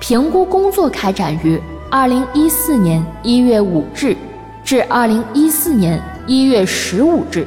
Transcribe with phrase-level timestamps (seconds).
[0.00, 4.16] 评估工作开展于二零一四年一月五日
[4.64, 7.46] 至二零一四年一月十五日。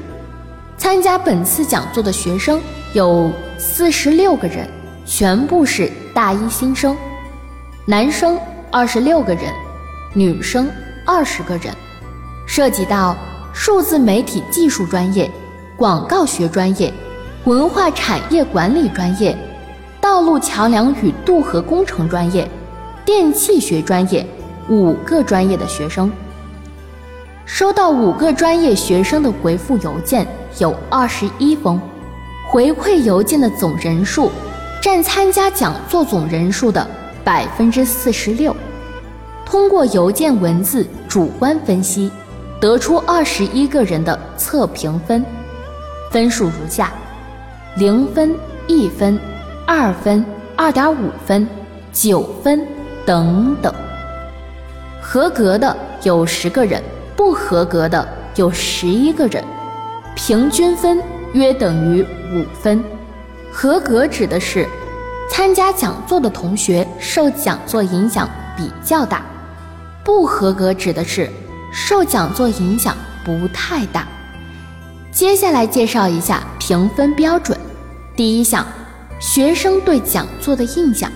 [0.77, 2.59] 参加本次讲座的学生
[2.93, 4.67] 有四十六个人，
[5.05, 6.96] 全部是大一新生，
[7.85, 8.40] 男生
[8.72, 9.44] 二十六个人，
[10.16, 10.70] 女生
[11.06, 11.74] 二十个人，
[12.47, 13.16] 涉及到
[13.54, 15.29] 数字媒体技术专业、
[15.76, 16.91] 广告学专业、
[17.44, 19.38] 文化产业管理专业、
[20.02, 22.49] 道路桥梁与渡河工程专业、
[23.05, 24.26] 电气学专业
[24.70, 26.12] 五个专业的学生。
[27.45, 30.26] 收到五个专业学生的回复邮件
[30.59, 31.80] 有二十一封，
[32.49, 34.31] 回馈邮件的总人数
[34.81, 36.88] 占参加讲座总人数的
[37.23, 38.55] 百分之四十六。
[39.45, 42.12] 通过邮件文字主观分析，
[42.62, 45.26] 得出二十一个人的测评分，
[46.12, 46.93] 分数如下：
[47.77, 48.35] 零分、
[48.68, 49.20] 一分、
[49.71, 51.47] 二分、二点五分、
[51.93, 52.65] 九分
[53.05, 53.71] 等等。
[54.99, 56.81] 合格的有十个人。
[57.15, 59.43] 不合格的有十一个人，
[60.15, 60.99] 平均分
[61.34, 62.01] 约等于
[62.34, 62.84] 五分。
[63.51, 64.66] 合格指的是
[65.30, 69.22] 参加讲座的同学受讲座影响比较大，
[70.04, 71.30] 不合格指的是
[71.72, 74.08] 受讲座影响不太大。
[75.11, 77.56] 接下来介绍一下评分标准。
[78.16, 78.66] 第一项，
[79.20, 81.12] 学生对讲座的印象。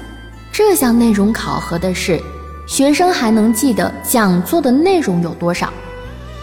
[0.52, 2.22] 这项内容考核的是
[2.68, 5.72] 学生还能记得讲座的内容有多少。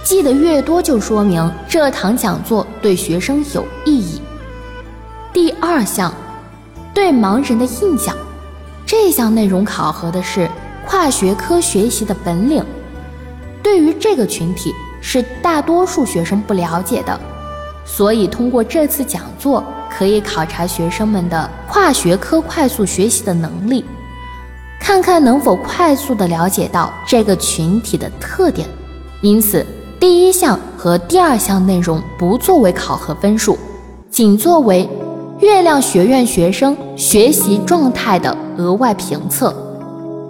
[0.03, 4.21] 记得越多，就说明这堂讲座对学生有意义。
[5.33, 6.13] 第二项，
[6.95, 8.17] 对盲人的印象，
[8.87, 10.51] 这项内容考核的是
[10.87, 12.65] 跨学科学习的本领。
[13.63, 17.21] 对于这个群体，是大多数学生不了解的，
[17.85, 23.85] 所以通过这次讲座，可以考察学生们的跨学科快速学习的能力，
[24.81, 28.69] 看看能否快速的了解到这个群体的特点。
[29.21, 29.67] 因此。
[29.99, 33.59] 第一项和第二项内容不作为考核分数，
[34.11, 34.89] 仅作为
[35.41, 39.55] 月亮学院学生学习状态的额外评测。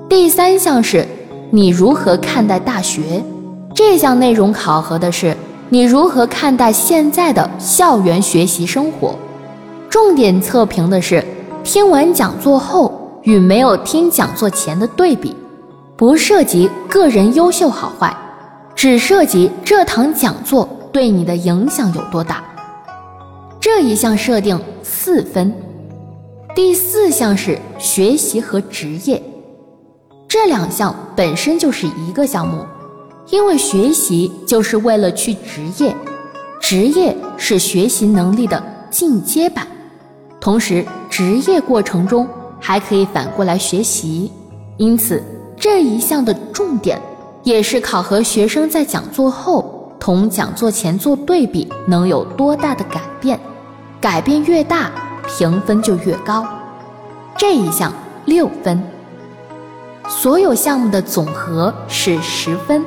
[0.09, 1.07] 第三项是
[1.53, 3.23] 你如何看待大学？
[3.73, 5.37] 这项内容考核的是
[5.69, 9.15] 你如何看待现在的校园学习生活。
[9.91, 11.23] 重点测评的是
[11.65, 15.37] 听完讲座后与没有听讲座前的对比，
[15.97, 18.17] 不涉及个人优秀好坏。
[18.77, 22.43] 只涉及这堂讲座对你的影响有多大，
[23.61, 25.53] 这一项设定四分。
[26.55, 29.23] 第四项是学习和职业，
[30.27, 32.65] 这两项本身就是一个项目，
[33.29, 35.95] 因为学习就是为了去职业，
[36.59, 39.67] 职业是学习能力的进阶版，
[40.41, 42.27] 同时职业过程中
[42.59, 44.33] 还可以反过来学习，
[44.79, 45.23] 因此
[45.57, 47.01] 这一项的重点。
[47.43, 53.41] 也是考核学生在讲座后同讲座前做对比能有多大的改变，
[53.99, 54.91] 改变越大，
[55.27, 56.47] 评分就越高。
[57.39, 57.91] 这一项
[58.27, 58.83] 六分，
[60.07, 62.85] 所有项目的总和是十分。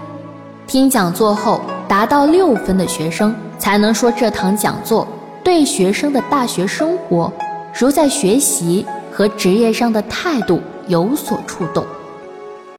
[0.68, 5.08] 听讲座后达到六分的学生，才能说这堂讲座
[5.44, 7.32] 对学生的大学生活，
[7.78, 11.86] 如在学习和职业上的态度有所触动。